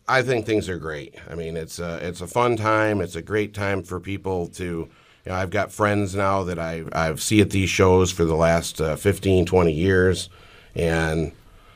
[0.06, 1.14] I think things are great.
[1.30, 3.00] I mean, it's a it's a fun time.
[3.00, 4.88] It's a great time for people to.
[5.24, 8.34] You know, I've got friends now that I I see at these shows for the
[8.34, 10.28] last uh, 15, 20 years,
[10.74, 11.32] and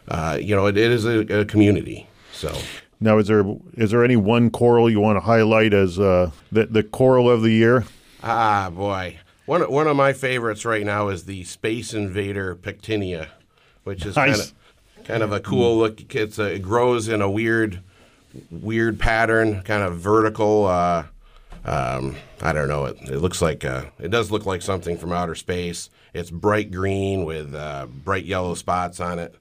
[0.08, 2.08] uh, you know, it, it is a, a community.
[2.32, 2.52] So
[3.04, 6.64] Now, is there is there any one coral you want to highlight as uh, the
[6.64, 7.84] the coral of the year?
[8.22, 13.28] ah, boy, one of- one of my favorites right now is the Space Invader Pectinia,
[13.84, 14.52] which is kind of
[15.04, 16.14] kind of a cool look.
[16.14, 17.80] It's a, it grows in a weird
[18.50, 20.64] weird pattern, kind of vertical.
[20.64, 21.04] Uh,
[21.66, 22.86] um, I don't know.
[22.86, 25.90] It, it looks like uh, it does look like something from outer space.
[26.14, 29.34] It's bright green with uh, bright yellow spots on it,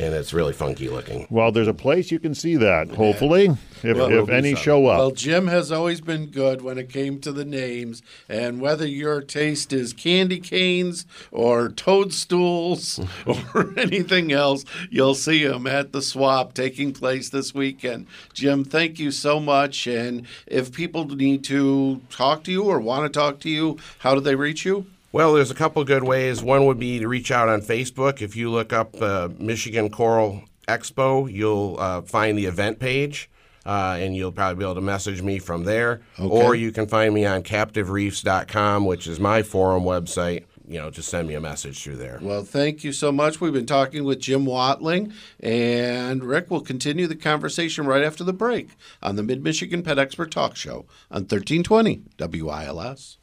[0.00, 1.26] and it's really funky looking.
[1.30, 2.90] Well, there's a place you can see that.
[2.90, 3.50] Hopefully,
[3.82, 4.62] if, Well, if any some.
[4.62, 4.98] show up.
[4.98, 9.20] Well, Jim has always been good when it came to the names, and whether your
[9.20, 16.54] taste is candy canes or toadstools or anything else, you'll see him at the swap
[16.54, 18.06] taking place this weekend.
[18.32, 19.86] Jim, thank you so much.
[19.86, 24.14] And if people need to talk to you or want to talk to you, how
[24.14, 24.86] do they reach you?
[25.12, 26.40] Well, there's a couple good ways.
[26.40, 28.22] One would be to reach out on Facebook.
[28.22, 33.28] If you look up uh, Michigan Coral Expo, you'll uh, find the event page,
[33.66, 36.02] uh, and you'll probably be able to message me from there.
[36.16, 40.44] Or you can find me on captivereefs.com, which is my forum website.
[40.68, 42.20] You know, just send me a message through there.
[42.22, 43.40] Well, thank you so much.
[43.40, 48.32] We've been talking with Jim Watling, and Rick will continue the conversation right after the
[48.32, 53.18] break on the Mid Michigan Pet Expert Talk Show on 1320 WILS.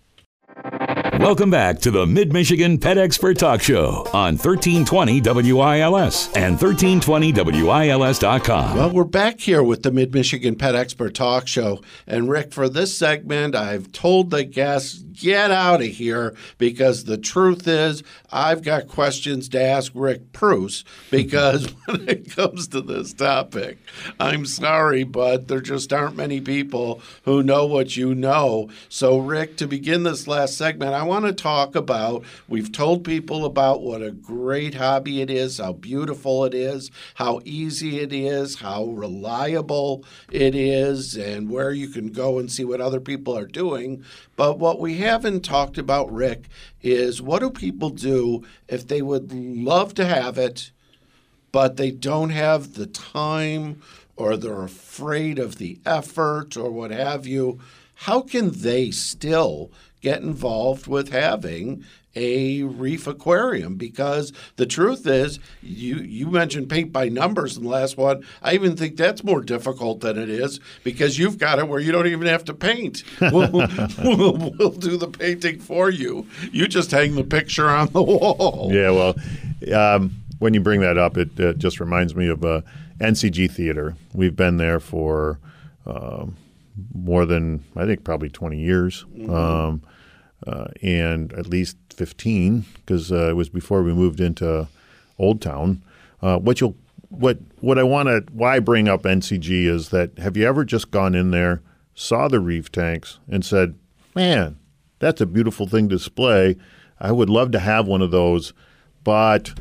[1.19, 8.77] Welcome back to the Mid Michigan Pet Expert Talk Show on 1320 WILS and 1320WILS.com.
[8.77, 11.81] Well, we're back here with the Mid Michigan Pet Expert Talk Show.
[12.05, 17.17] And Rick, for this segment, I've told the guests, get out of here because the
[17.17, 23.13] truth is, I've got questions to ask Rick Preuss because when it comes to this
[23.13, 23.79] topic,
[24.19, 28.69] I'm sorry, but there just aren't many people who know what you know.
[28.89, 33.45] So, Rick, to begin this last segment, I want to talk about we've told people
[33.45, 38.55] about what a great hobby it is, how beautiful it is, how easy it is,
[38.55, 43.47] how reliable it is, and where you can go and see what other people are
[43.47, 44.03] doing.
[44.35, 46.49] But what we haven't talked about, Rick,
[46.81, 50.71] is what do people do if they would love to have it,
[51.51, 53.81] but they don't have the time
[54.15, 57.59] or they're afraid of the effort or what have you?
[58.01, 61.83] How can they still get involved with having
[62.15, 67.69] a reef aquarium because the truth is you you mentioned paint by numbers in the
[67.69, 68.23] last one.
[68.41, 71.91] I even think that's more difficult than it is because you've got it where you
[71.91, 73.03] don't even have to paint.
[73.37, 76.25] We'll, we'll, we'll do the painting for you.
[76.51, 78.69] You just hang the picture on the wall.
[78.71, 79.15] Yeah, well,
[79.75, 82.61] um, when you bring that up, it, uh just reminds me of uh,
[82.99, 83.95] NCG Theater.
[84.13, 85.39] We've been there for
[85.85, 86.35] um,
[86.93, 89.81] more than I think probably 20 years, um,
[90.45, 94.67] uh, and at least 15 because uh, it was before we moved into
[95.17, 95.81] Old Town.
[96.21, 96.75] Uh, what you'll
[97.09, 100.65] what what I want to why I bring up NCG is that have you ever
[100.65, 101.61] just gone in there,
[101.95, 103.75] saw the reef tanks, and said,
[104.15, 104.57] "Man,
[104.99, 106.57] that's a beautiful thing to display.
[106.99, 108.53] I would love to have one of those,
[109.03, 109.53] but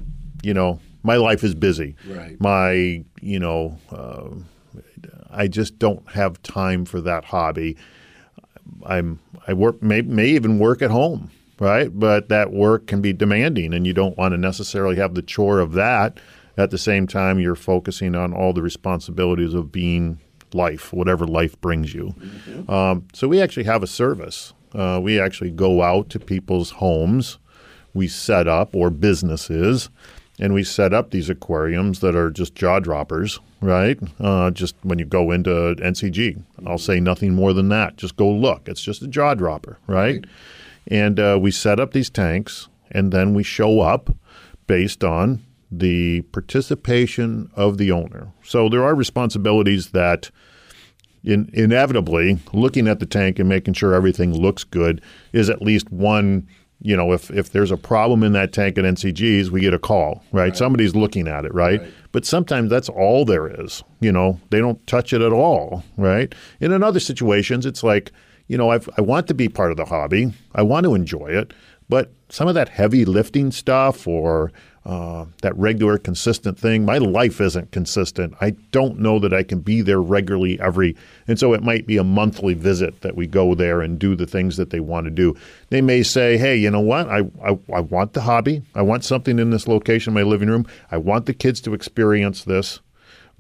[0.43, 1.97] you know, my life is busy.
[2.07, 2.41] Right.
[2.41, 4.31] My you know, uh,
[5.31, 7.77] I just don't have time for that hobby.
[8.85, 11.91] I'm I work may may even work at home, right?
[11.93, 15.61] But that work can be demanding, and you don't want to necessarily have the chore
[15.61, 16.19] of that.
[16.57, 20.19] At the same time, you're focusing on all the responsibilities of being
[20.55, 22.15] life, whatever life brings you.
[22.69, 24.55] Um, so we actually have a service.
[24.75, 27.39] Uh, we actually go out to people's homes.
[27.97, 29.91] we set up, or businesses,
[30.39, 33.99] and we set up these aquariums that are just jaw droppers, right?
[34.21, 37.97] Uh, just when you go into NCG, I'll say nothing more than that.
[37.97, 38.69] Just go look.
[38.69, 40.25] It's just a jaw dropper, right?
[40.89, 44.15] And uh, we set up these tanks, and then we show up
[44.67, 48.33] based on the participation of the owner.
[48.45, 50.31] So there are responsibilities that
[51.25, 55.91] in, inevitably looking at the tank and making sure everything looks good is at least
[55.91, 56.47] one
[56.81, 59.79] you know if, if there's a problem in that tank at ncgs we get a
[59.79, 60.57] call right, right.
[60.57, 61.81] somebody's looking at it right?
[61.81, 61.93] right?
[62.13, 66.35] but sometimes that's all there is you know they don't touch it at all right
[66.61, 68.13] and in other situations it's like
[68.49, 71.29] you know I've, i want to be part of the hobby i want to enjoy
[71.29, 71.53] it
[71.89, 74.53] but some of that heavy lifting stuff or
[74.87, 76.85] uh, that regular, consistent thing.
[76.85, 78.35] My life isn't consistent.
[78.41, 80.95] I don't know that I can be there regularly every,
[81.27, 84.29] and so it might be a monthly visit that we go there and do the
[84.29, 85.35] things that they want to do.
[85.71, 87.09] They may say, "Hey, you know what?
[87.09, 88.63] I I, I want the hobby.
[88.77, 90.67] I want something in this location, my living room.
[90.93, 92.79] I want the kids to experience this,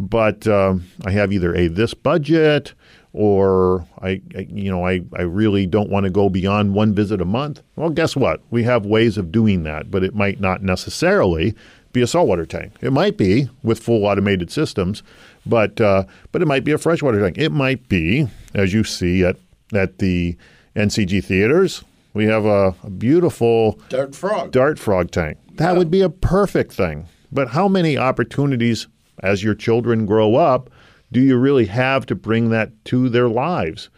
[0.00, 2.74] but um, I have either a this budget."
[3.16, 7.20] Or I, I, you know I, I really don't want to go beyond one visit
[7.20, 8.42] a month well guess what?
[8.50, 11.54] We have ways of doing that but it might not necessarily
[11.92, 12.74] be a saltwater tank.
[12.82, 15.02] It might be with full automated systems
[15.46, 17.38] but uh, but it might be a freshwater tank.
[17.38, 19.36] It might be as you see at
[19.72, 20.36] at the
[20.76, 24.50] NCG theaters we have a, a beautiful dart frog.
[24.50, 25.38] dart frog tank.
[25.54, 25.78] That yeah.
[25.78, 27.06] would be a perfect thing.
[27.32, 28.86] But how many opportunities
[29.22, 30.70] as your children grow up
[31.12, 33.90] do you really have to bring that to their lives?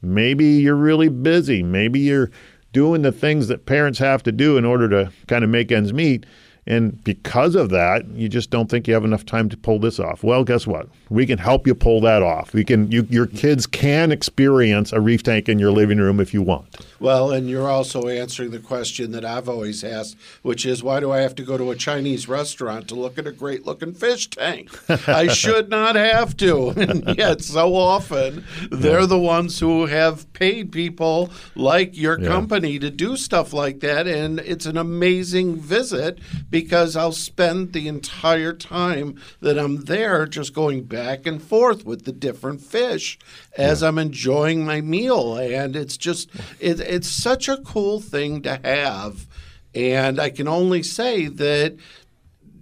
[0.00, 1.62] Maybe you're really busy.
[1.62, 2.30] Maybe you're
[2.72, 5.92] doing the things that parents have to do in order to kind of make ends
[5.92, 6.26] meet.
[6.64, 9.98] And because of that, you just don't think you have enough time to pull this
[9.98, 10.22] off.
[10.22, 10.88] Well, guess what?
[11.10, 12.54] We can help you pull that off.
[12.54, 12.90] We can.
[12.90, 16.86] You, your kids can experience a reef tank in your living room if you want.
[17.00, 21.10] Well, and you're also answering the question that I've always asked, which is why do
[21.10, 24.30] I have to go to a Chinese restaurant to look at a great looking fish
[24.30, 24.70] tank?
[25.08, 26.72] I should not have to.
[26.82, 32.26] And yet, so often, they're the ones who have paid people like your yeah.
[32.26, 34.08] company to do stuff like that.
[34.08, 36.18] And it's an amazing visit
[36.52, 42.04] because I'll spend the entire time that I'm there just going back and forth with
[42.04, 43.18] the different fish
[43.56, 43.88] as yeah.
[43.88, 45.36] I'm enjoying my meal.
[45.38, 46.28] And it's just,
[46.60, 49.26] it, it's such a cool thing to have.
[49.74, 51.76] And I can only say that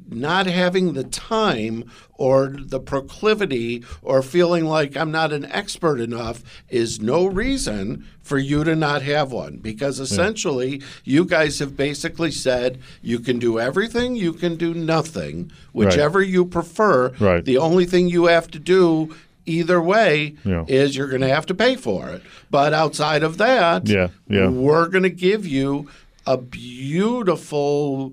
[0.09, 1.91] not having the time
[2.21, 8.37] or the proclivity or feeling like I'm not an expert enough is no reason for
[8.37, 10.87] you to not have one because essentially yeah.
[11.05, 16.29] you guys have basically said you can do everything, you can do nothing, whichever right.
[16.29, 17.09] you prefer.
[17.18, 17.43] Right.
[17.43, 19.16] The only thing you have to do
[19.47, 20.66] either way yeah.
[20.68, 22.23] is you're going to have to pay for it.
[22.51, 24.51] But outside of that, yeah, yeah.
[24.51, 25.89] we're going to give you
[26.27, 28.12] a beautiful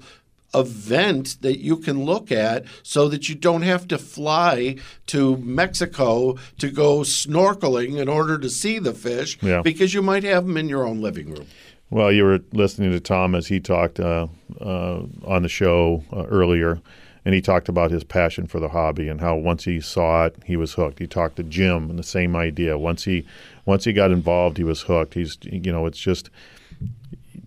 [0.54, 4.76] event that you can look at so that you don't have to fly
[5.08, 9.62] to Mexico to go snorkeling in order to see the fish yeah.
[9.62, 11.48] because you might have them in your own living room.
[11.90, 14.28] Well, you were listening to Tom as he talked uh,
[14.60, 16.82] uh, on the show uh, earlier,
[17.24, 20.36] and he talked about his passion for the hobby and how once he saw it,
[20.46, 21.00] he was hooked.
[21.00, 22.78] He talked to Jim and the same idea.
[22.78, 23.26] Once he
[23.66, 25.14] once he got involved, he was hooked.
[25.14, 26.30] He's you know, it's just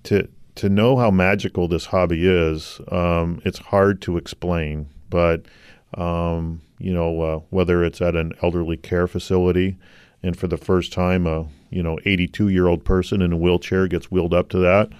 [0.04, 0.26] to
[0.60, 4.90] to know how magical this hobby is, um, it's hard to explain.
[5.08, 5.46] But
[5.94, 9.78] um, you know, uh, whether it's at an elderly care facility,
[10.22, 13.88] and for the first time, a you know 82 year old person in a wheelchair
[13.88, 14.90] gets wheeled up to that,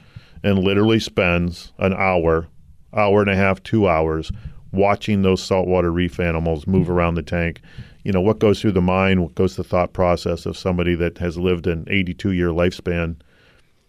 [0.42, 2.48] and literally spends an hour,
[2.94, 4.32] hour and a half, two hours
[4.72, 7.60] watching those saltwater reef animals move around the tank.
[8.02, 11.18] You know, what goes through the mind, what goes the thought process of somebody that
[11.18, 13.16] has lived an 82 year lifespan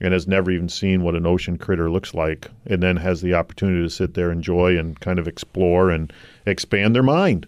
[0.02, 3.36] and has never even seen what an ocean critter looks like, and then has the
[3.36, 6.12] opportunity to sit there, enjoy, and kind of explore and
[6.46, 7.46] expand their mind.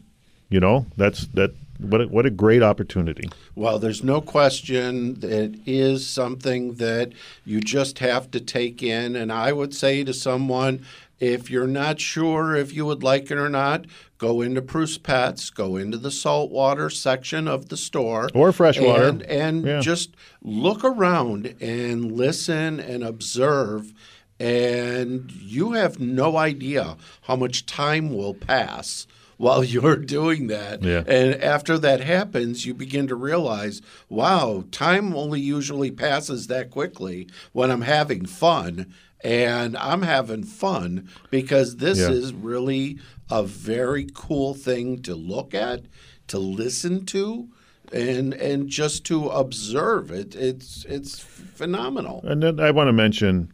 [0.50, 1.52] You know, that's that.
[1.80, 3.30] What a, what a great opportunity.
[3.56, 7.14] Well, there's no question that is something that
[7.46, 9.16] you just have to take in.
[9.16, 10.86] And I would say to someone,
[11.20, 13.86] if you're not sure if you would like it or not,
[14.18, 19.22] go into Preuss Pets, go into the saltwater section of the store, or freshwater, and,
[19.24, 19.80] and yeah.
[19.80, 23.94] just look around and listen and observe.
[24.40, 29.08] And you have no idea how much time will pass
[29.44, 30.82] while you're doing that.
[30.82, 31.04] Yeah.
[31.06, 37.28] And after that happens, you begin to realize, wow, time only usually passes that quickly
[37.52, 42.10] when I'm having fun and I'm having fun because this yeah.
[42.10, 45.84] is really a very cool thing to look at,
[46.28, 47.50] to listen to,
[47.92, 50.36] and and just to observe it.
[50.36, 52.22] It's it's phenomenal.
[52.26, 53.54] And then I want to mention,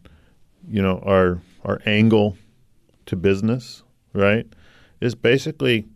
[0.68, 2.36] you know, our our angle
[3.06, 4.46] to business, right,
[5.00, 5.86] is basically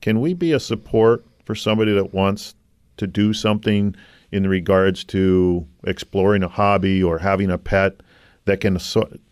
[0.00, 2.54] can we be a support for somebody that wants
[2.96, 3.94] to do something
[4.32, 8.00] in regards to exploring a hobby or having a pet
[8.44, 8.78] that can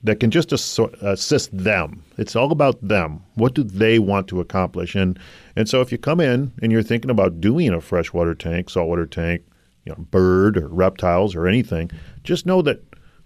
[0.02, 2.04] that can just assist them.
[2.18, 3.24] It's all about them.
[3.34, 4.94] What do they want to accomplish?
[4.94, 5.18] And
[5.56, 9.06] and so if you come in and you're thinking about doing a freshwater tank, saltwater
[9.06, 9.42] tank,
[9.84, 11.90] you know, bird or reptiles or anything,
[12.22, 12.82] just know that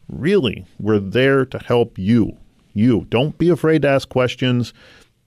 [0.08, 2.36] really we're there to help you.
[2.74, 4.72] You don't be afraid to ask questions.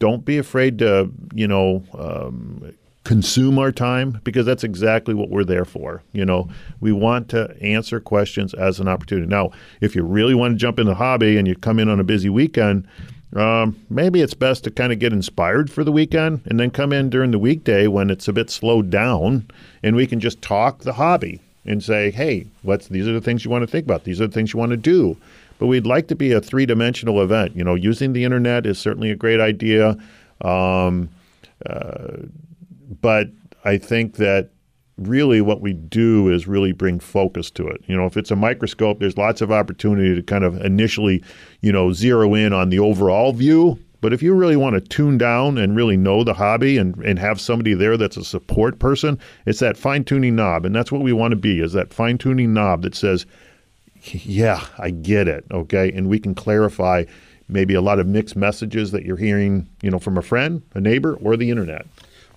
[0.06, 5.44] Don't be afraid to you know um, consume our time because that's exactly what we're
[5.44, 6.04] there for.
[6.14, 6.48] You know,
[6.80, 9.26] we want to answer questions as an opportunity.
[9.26, 9.50] Now,
[9.82, 12.04] if you really want to jump in the hobby and you come in on a
[12.04, 12.88] busy weekend,
[13.36, 16.94] um, maybe it's best to kind of get inspired for the weekend and then come
[16.94, 19.48] in during the weekday when it's a bit slowed down
[19.82, 23.44] and we can just talk the hobby and say, hey, what's these are the things
[23.44, 24.04] you want to think about.
[24.04, 25.18] These are the things you want to do.
[25.58, 27.56] But we'd like to be a three dimensional event.
[27.56, 29.98] You know, using the internet is certainly a great idea.
[30.42, 31.10] Um,
[31.66, 32.18] uh,
[33.02, 33.28] but
[33.64, 34.50] I think that
[34.98, 37.82] really what we do is really bring focus to it.
[37.88, 41.24] You know, if it's a microscope, there's lots of opportunity to kind of initially,
[41.62, 43.80] you know, zero in on the overall view.
[44.02, 47.18] But if you really want to tune down and really know the hobby and, and
[47.18, 50.66] have somebody there that's a support person, it's that fine tuning knob.
[50.66, 53.26] And that's what we want to be is that fine tuning knob that says,
[54.14, 55.46] yeah, I get it.
[55.52, 55.92] Okay.
[55.92, 57.06] And we can clarify
[57.48, 60.82] maybe a lot of mixed messages that you're hearing, you know, from a friend, a
[60.82, 61.86] neighbor, or the internet.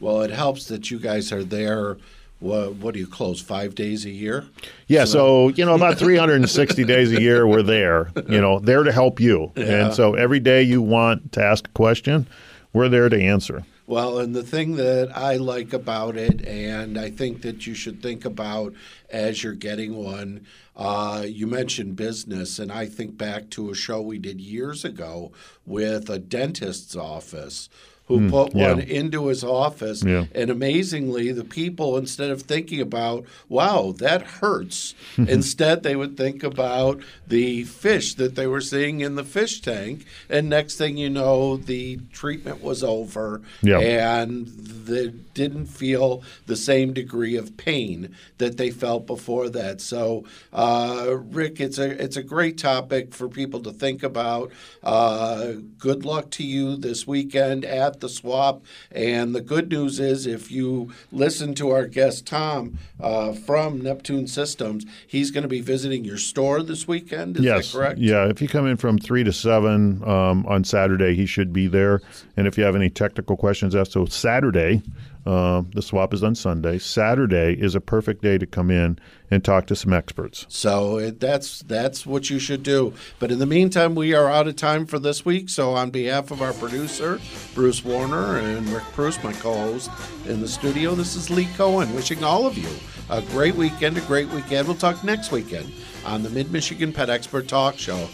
[0.01, 1.97] Well, it helps that you guys are there.
[2.41, 4.45] What, what do you close five days a year?
[4.87, 8.13] Yeah, so, so you know about 360 days a year we're there.
[8.29, 9.51] You know, there to help you.
[9.57, 9.65] Yeah.
[9.65, 12.29] And so every day you want to ask a question,
[12.73, 13.65] we're there to answer.
[13.89, 18.03] Well, and the thing that I like about it, and I think that you should
[18.03, 18.75] think about
[19.09, 20.45] as you're getting one,
[20.77, 25.33] uh, you mentioned business, and I think back to a show we did years ago
[25.65, 27.71] with a dentist's office
[28.09, 28.71] who mm, put yeah.
[28.71, 30.03] one into his office.
[30.03, 30.25] Yeah.
[30.35, 36.43] And amazingly, the people, instead of thinking about, wow, that hurts, instead they would think
[36.43, 40.07] about the fish that they were seeing in the fish tank.
[40.31, 43.79] And next thing you know, the treatment was over yeah.
[43.79, 49.83] and they didn't feel the same degree of pain that they felt before that.
[49.83, 54.51] So, uh, Rick, it's a, it's a great topic for people to think about.
[54.83, 58.63] Uh, good luck to you this weekend at the swap.
[58.91, 64.27] And the good news is, if you listen to our guest Tom uh, from Neptune
[64.27, 67.37] Systems, he's going to be visiting your store this weekend.
[67.37, 67.99] Is yes, correct?
[67.99, 68.27] Yeah.
[68.27, 72.01] If you come in from three to seven um, on Saturday, he should be there.
[72.37, 74.83] And if you have any technical questions as to Saturday,
[75.27, 76.79] uh, the swap is on Sunday.
[76.79, 78.99] Saturday is a perfect day to come in
[79.31, 80.47] and talk to some experts.
[80.49, 82.95] So that's that's what you should do.
[83.19, 85.49] But in the meantime, we are out of time for this week.
[85.49, 87.21] So on behalf of our producer
[87.55, 89.91] Bruce Warner and Rick Preuss, my co-host
[90.27, 92.69] in the studio, this is Lee Cohen wishing all of you
[93.11, 94.69] a great weekend, a great weekend.
[94.69, 95.73] We'll talk next weekend
[96.05, 98.09] on the Mid Michigan Pet Expert Talk Show.